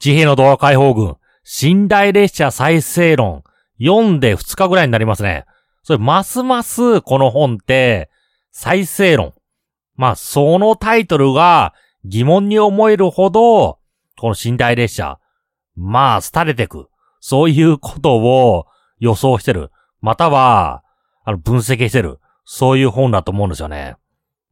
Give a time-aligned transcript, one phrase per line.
[0.00, 1.16] 地平の動画解放軍、
[1.62, 3.44] 寝台列車再生論、
[3.78, 5.44] 読んで2日ぐらいになりますね。
[5.82, 8.10] それ、ますますこの本って、
[8.50, 9.34] 再生論。
[9.96, 11.74] まあ、そのタイトルが
[12.06, 13.78] 疑問に思えるほど、
[14.18, 15.20] この寝台列車、
[15.76, 16.88] まあ、廃れてく。
[17.20, 18.66] そういうことを
[19.00, 19.70] 予想してる。
[20.00, 20.82] または、
[21.24, 22.20] あの、分析してる。
[22.46, 23.96] そういう本だと思うんですよね。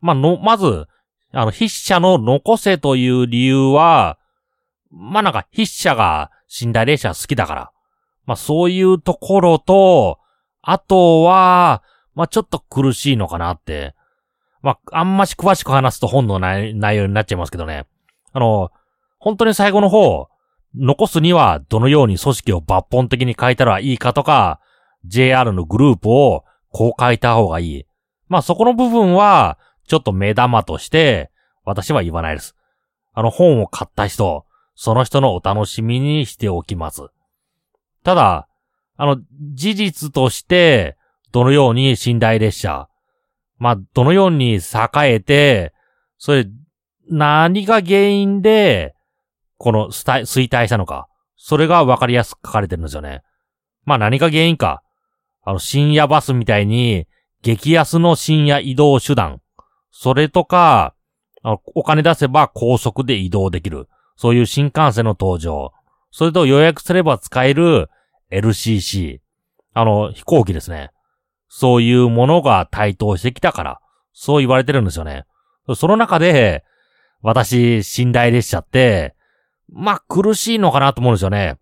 [0.03, 0.87] まあ、の、まず、
[1.33, 4.19] あの、筆者の残せという理由は、
[4.91, 6.31] まあなんか筆者が
[6.63, 7.73] 寝台列車好きだから。
[8.27, 10.19] まあそういうところと、
[10.63, 11.83] あとは、
[12.15, 13.95] まあちょっと苦しいのかなって。
[14.63, 17.87] まああんまし詳しく話すと本の内容になっちゃいますけどね。
[18.33, 18.71] あの、
[19.19, 20.29] 本当に最後の方、
[20.75, 24.61] 残すにはどのように組織を抜本的に変えたらいいかとか、
[25.05, 27.87] JR のグループをこう変えた方がいい。
[28.29, 31.31] まあそこの部分は、ちょっと目玉として、
[31.65, 32.55] 私は言わないです。
[33.15, 34.45] あの本を買った人、
[34.81, 37.03] その人のお楽しみにしておきます。
[38.05, 38.47] ただ、
[38.97, 39.19] あの、
[39.53, 40.97] 事実として、
[41.33, 42.89] どのように寝台列車、
[43.59, 44.61] まあ、どのように栄
[45.03, 45.75] えて、
[46.17, 46.47] それ、
[47.11, 48.95] 何が原因で、
[49.57, 51.09] この衰退したのか。
[51.35, 53.23] それがわかりやすく書かれてるんですよね。
[53.85, 54.85] まあ何が原因か。
[55.43, 57.09] あの、深夜バスみたいに、
[57.43, 59.41] 激安の深夜移動手段。
[59.91, 60.95] それとか、
[61.43, 63.89] お金出せば高速で移動できる。
[64.19, 65.73] そういう新幹線の登場。
[66.11, 67.89] それと予約すれば使える
[68.33, 69.21] LCC。
[69.75, 70.91] あの、飛行機ですね。
[71.49, 73.81] そういうものが台頭してきたから、
[74.13, 75.25] そう言われてるんですよね。
[75.77, 76.65] その中で、
[77.23, 79.15] 私、寝台列車って、
[79.73, 81.57] まあ、苦しいのかなと思うんですよね。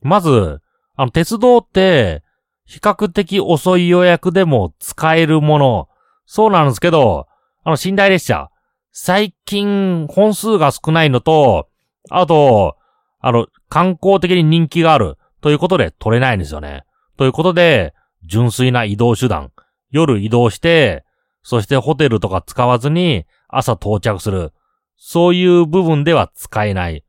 [0.00, 0.60] まず、
[0.96, 2.24] あの、鉄道って、
[2.64, 5.88] 比較的遅い予約でも使えるもの。
[6.26, 7.28] そうなんですけど、
[7.62, 8.50] あの、寝台列車。
[8.90, 11.68] 最近、本数が少ないのと、
[12.10, 12.76] あと、
[13.20, 16.84] あの、観光的に人気があるということで取れないんですよね。
[17.16, 19.52] ということで、純粋な移動手段。
[19.90, 21.04] 夜移動して、
[21.42, 24.52] そしてホテルとか使わずに朝到着する。
[24.96, 27.04] そういう部分では使えない。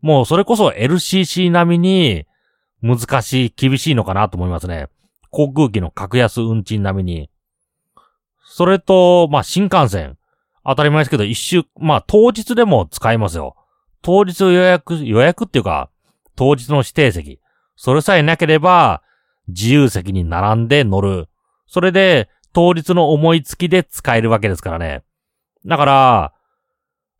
[0.00, 2.26] もうそれこそ LCC 並みに
[2.82, 4.88] 難しい、厳しいのかなと思いますね。
[5.30, 7.30] 航空機の格安運賃並みに。
[8.44, 10.16] それと、まあ、新幹線。
[10.64, 13.54] 当たり前ですけど、一週、まあ、当日でも使えますよ。
[14.02, 15.90] 当日予約、予約っていうか、
[16.36, 17.40] 当日の指定席。
[17.76, 19.02] それさえなければ、
[19.48, 21.28] 自由席に並んで乗る。
[21.66, 25.02] それで、当日の思いつきで使えるわけですからね。
[25.66, 26.32] だから、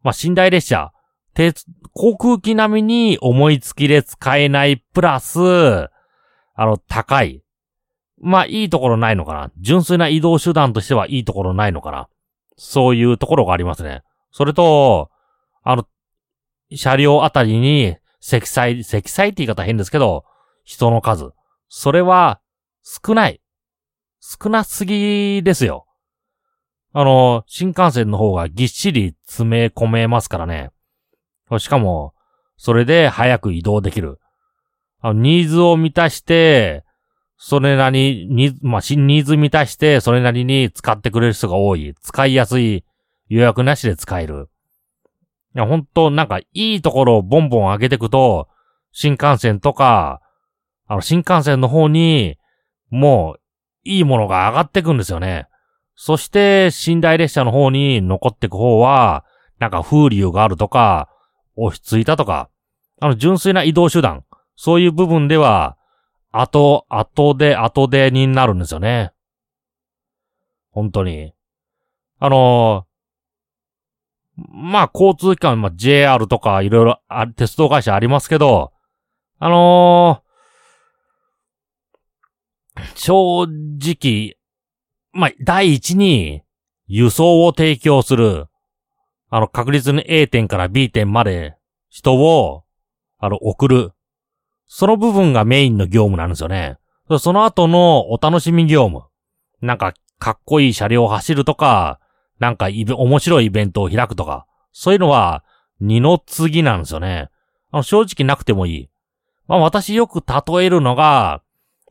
[0.02, 0.92] まあ、寝台列車、
[1.34, 5.90] 鉄、航空機並みに思いつきで使えないプラス、あ
[6.56, 7.42] の、高い。
[8.20, 9.50] まあ、いいところないのかな。
[9.58, 12.08] 純粋な移動手段としてはいいところないのかな。
[12.56, 14.02] そういうところがありますね。
[14.30, 15.10] それと、
[15.62, 15.86] あの、
[16.74, 20.24] 車両あたりに積載、積載って言い方変ですけど、
[20.64, 21.32] 人の数。
[21.68, 22.40] それは
[22.82, 23.40] 少ない。
[24.20, 25.86] 少なすぎですよ。
[26.92, 30.70] あの、新幹線の方がぎっしり詰め込めますからね。
[31.58, 32.14] しかも、
[32.56, 34.18] それで早く移動できる。
[35.00, 36.84] あのニーズを満たして、
[37.36, 41.94] それなりに、まあ、ニーズ満たして、それなりに使ってくれる人が多い。
[42.02, 42.84] 使いやすい。
[43.28, 44.50] 予約なしで使える。
[45.54, 48.48] いや、本当なんか、いいところをボンボン上げていくと、
[48.92, 50.20] 新幹線とか、
[50.86, 52.38] あの、新幹線の方に、
[52.90, 53.40] もう、
[53.84, 55.46] いいものが上がっていくんですよね。
[55.94, 59.24] そして、寝台列車の方に残っていく方は、
[59.58, 61.08] なんか風流があるとか、
[61.56, 62.48] 落ち着いたとか、
[63.00, 64.24] あの、純粋な移動手段、
[64.56, 65.76] そういう部分では、
[66.32, 69.12] 後、後で、後でになるんですよね。
[70.70, 71.34] 本当に。
[72.18, 72.86] あの、
[74.48, 77.00] まあ、交通機関、まあ、JR とかいろいろ
[77.36, 78.72] 鉄道会社ありますけど、
[79.38, 83.46] あのー、正
[83.78, 84.36] 直、
[85.12, 86.42] まあ、第一に
[86.86, 88.46] 輸送を提供する
[89.30, 91.56] あの、確実に A 点から B 点まで
[91.88, 92.64] 人を、
[93.18, 93.92] あの、送る。
[94.66, 96.78] その部分がメインの業務なんですよね。
[97.20, 99.04] その後のお楽しみ業務。
[99.60, 102.00] なんか、かっこいい車両を走るとか、
[102.40, 105.44] なんかイベ、面白いイベントを開くとか、そういうのは、
[105.80, 107.30] 二の次なんですよね。
[107.70, 108.88] あの、正直なくてもいい。
[109.46, 111.42] まあ私よく例えるのが、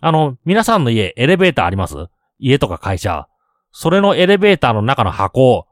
[0.02, 1.96] あの、皆さんの家、エレベーターあります？
[2.40, 3.28] 家とか会社。
[3.72, 5.68] それのエレベーターの中の箱、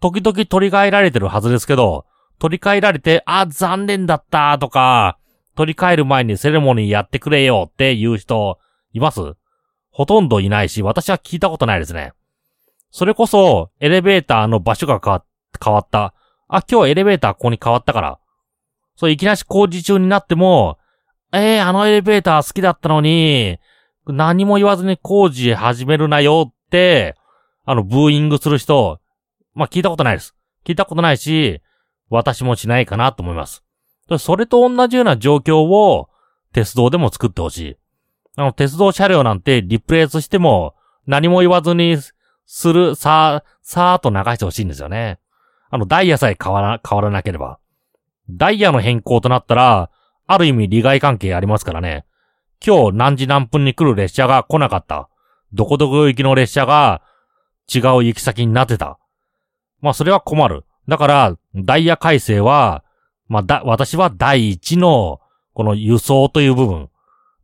[0.00, 2.06] 時々取り替えられてるはずですけど、
[2.38, 5.18] 取り替えられて、あ、残念だったとか、
[5.54, 8.58] 取り替える前にセレモニーやってくれよっていう人、
[8.92, 9.20] います？
[9.90, 12.12] ほとんどいないし、私は聞いたことないですね。
[12.96, 16.14] それこそ、エレベーターの場所が変わった。
[16.48, 18.18] あ、今日エレベーターここに変わったから。
[18.96, 20.78] そう、いきなり工事中になっても、
[21.30, 23.58] えー、あのエレベーター好きだったのに、
[24.06, 27.16] 何も言わずに工事始めるなよって、
[27.66, 28.98] あの、ブーイングする人、
[29.52, 30.34] まあ、聞いたことないです。
[30.64, 31.60] 聞いたことないし、
[32.08, 33.62] 私もしないかなと思います。
[34.16, 36.08] それと同じような状況を
[36.54, 37.76] 鉄道でも作ってほしい。
[38.36, 40.74] あの、鉄道車両なんてリプレイスしても
[41.06, 41.98] 何も言わずに
[42.46, 45.18] する、さー、さーっと流してほしいんですよね。
[45.68, 47.58] あの、ダイヤさえ変わら、変わらなければ。
[48.30, 49.90] ダイヤの変更となったら、
[50.26, 52.04] ある意味利害関係ありますからね。
[52.64, 55.08] 今日何時何分に来る列車が来なかった。
[55.52, 57.02] どこどこ行きの列車が
[57.72, 58.98] 違う行き先になってた。
[59.80, 60.64] まあそれは困る。
[60.88, 62.84] だから、ダイヤ改正は、
[63.28, 65.20] まあだ、私は第一の、
[65.52, 66.90] この輸送という部分、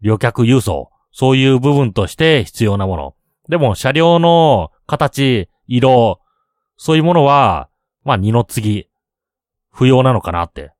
[0.00, 3.14] 旅客輸送、そういう部分として必要なもの。
[3.48, 6.20] でも、車両の形、色、
[6.76, 7.68] そういうものは、
[8.04, 8.88] まあ二の次、
[9.70, 10.72] 不要なのかなって。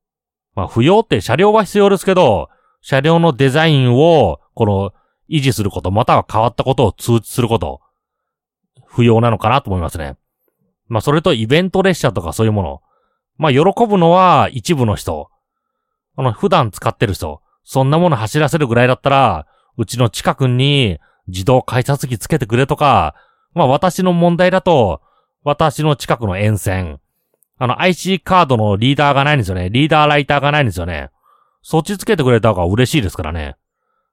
[0.54, 2.48] まあ不要って車両は必要ですけど、
[2.82, 4.92] 車両のデザインを、この、
[5.30, 7.80] 維持すること、または変わったことを通知すること、
[8.86, 10.16] 不要なのかなと思いますね。
[10.88, 12.82] まあそれとイベント列車とかそういうもの。
[13.38, 15.30] まあ喜ぶのは一部の人。
[16.16, 17.40] あの、普段使ってる人。
[17.64, 19.46] そんなもの走らせるぐらいだったら、
[19.78, 20.98] うちの近くに
[21.28, 23.14] 自動改札機つけてくれとか、
[23.54, 25.00] まあ私の問題だと、
[25.44, 27.00] 私の近くの沿線。
[27.58, 29.70] あの IC カードのリーダーがないんですよね。
[29.70, 31.10] リーダーライターがないんですよね。
[31.62, 33.56] そっちつけてくれた方が嬉しいですからね。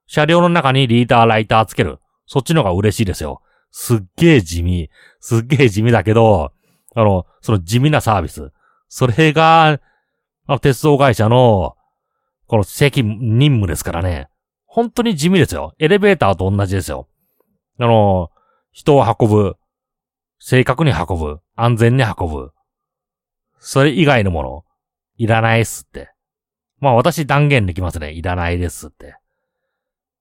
[0.06, 2.00] 車両の中にリーダーライターつける。
[2.25, 3.41] そっちの方が嬉しいですよ。
[3.71, 4.89] すっげえ地味。
[5.19, 6.51] すっげえ地味だけど、
[6.95, 8.51] あの、その地味なサービス。
[8.88, 9.80] それが、あ
[10.47, 11.75] の、鉄道会社の、
[12.47, 14.30] この責任務ですからね。
[14.65, 15.74] 本当に地味ですよ。
[15.80, 17.07] エレベーターと同じですよ。
[17.80, 18.30] あの、
[18.71, 19.57] 人を運ぶ。
[20.39, 21.39] 正確に運ぶ。
[21.56, 22.51] 安全に運ぶ。
[23.60, 24.66] それ以外のもの、
[25.18, 26.12] いらないっすって。
[26.80, 28.12] まあ私断言できますね。
[28.12, 29.16] いらないですって。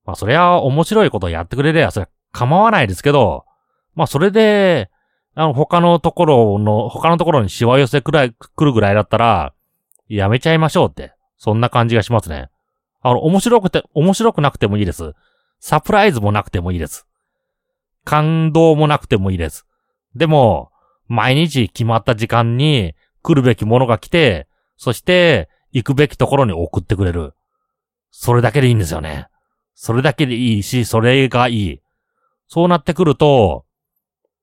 [0.05, 3.45] まあそれは面白いことやってくれればそれ構わないですけど、
[3.95, 4.91] まあそれで、
[5.35, 9.55] あの他のところの、他のところにしわ寄せくらい、来るぐらいだったら、
[10.09, 11.15] やめちゃいましょうって。
[11.37, 12.51] そんな感じがしますね。
[13.01, 15.15] あの、面白くて、面白くなくてもいいです。
[15.61, 17.08] サプライズもなくてもいいです。
[18.09, 19.67] 感動もなくてもいいです。
[20.17, 20.71] でも、
[21.09, 27.35] 毎日決まった時間に来るべきものが来て、そして行くべきところに送ってくれる。
[28.11, 29.29] それだけでいいんですよね。
[29.75, 31.81] それだけでいいし、それがいい。
[32.47, 33.67] そうなってくると、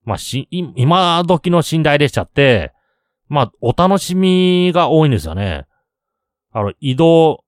[0.03, 2.71] まあ、し、今時の寝台列車って、
[3.29, 5.65] まあ、お楽しみが多いんですよね。
[6.51, 7.43] あの、移動、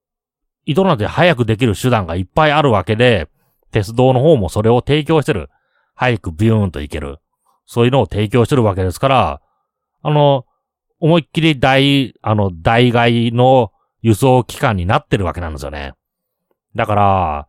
[0.65, 3.29] 移動なんて早くできる手段がいっぱいあるわけで、
[3.69, 5.51] 鉄道の方もそれを提供してる。
[5.97, 7.17] 早くビューンと行ける。
[7.65, 9.41] そういうのを提供してるわけですから、
[10.03, 10.45] あの、
[10.99, 13.71] 思いっきり大、あの、代替の
[14.01, 15.93] 輸送機関になってるわけなんですよね。
[16.75, 17.47] だから、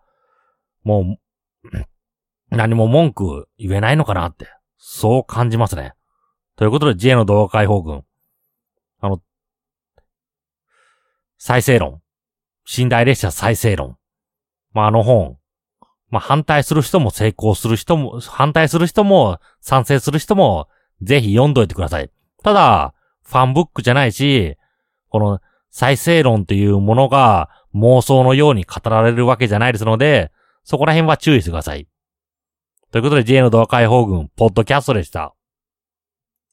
[0.82, 1.18] も
[1.72, 1.76] う、
[2.50, 4.48] 何も文句言えないのかなって、
[4.78, 5.92] そう感じますね。
[6.56, 8.02] ということで J の動画解放軍。
[9.00, 9.22] あの、
[11.36, 12.00] 再生論。
[12.76, 13.96] 寝台列車再生論。
[14.72, 15.37] まあ、あの本。
[16.10, 20.68] まあ、反対する人も成功する人も、反対する人も、賛成する人も、
[21.02, 22.10] ぜひ読んどいてください。
[22.42, 22.94] ただ、
[23.24, 24.56] ファンブックじゃないし、
[25.10, 25.40] この
[25.70, 30.32] 再生論というものが妄想のように語られるわけじゃないですので、
[30.64, 31.86] そこら辺は注意してください。
[32.90, 35.34] ということで J の動画解放軍、ポッドキャストでした。